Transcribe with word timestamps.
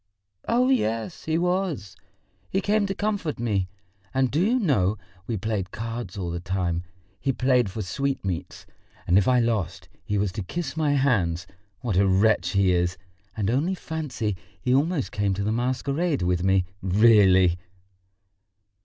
"Oh, 0.47 0.69
yes, 0.69 1.25
he 1.25 1.37
was; 1.37 1.95
he 2.49 2.59
came 2.59 2.87
to 2.87 2.95
comfort 2.95 3.37
me, 3.37 3.69
and 4.15 4.31
do 4.31 4.41
you 4.43 4.57
know, 4.57 4.97
we 5.27 5.37
played 5.37 5.69
cards 5.69 6.17
all 6.17 6.31
the 6.31 6.39
time. 6.39 6.81
He 7.19 7.31
played 7.31 7.69
for 7.69 7.83
sweet 7.83 8.25
meats, 8.25 8.65
and 9.05 9.15
if 9.15 9.27
I 9.27 9.39
lost 9.39 9.89
he 10.03 10.17
was 10.17 10.31
to 10.31 10.41
kiss 10.41 10.75
my 10.75 10.93
hands. 10.93 11.45
What 11.81 11.97
a 11.97 12.07
wretch 12.07 12.53
he 12.53 12.71
is! 12.71 12.97
And 13.37 13.51
only 13.51 13.75
fancy, 13.75 14.35
he 14.59 14.73
almost 14.73 15.11
came 15.11 15.35
to 15.35 15.43
the 15.43 15.51
masquerade 15.51 16.23
with 16.23 16.43
me, 16.43 16.65
really!" 16.81 17.59